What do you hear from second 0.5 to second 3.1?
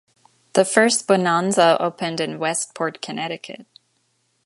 The first Bonanza opened in Westport,